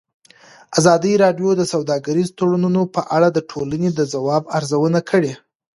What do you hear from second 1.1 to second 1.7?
راډیو د